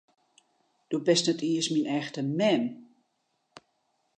[0.89, 2.63] Do bist net iens myn echte mem!